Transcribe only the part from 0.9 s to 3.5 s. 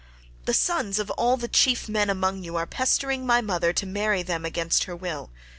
of all the chief men among you are pestering my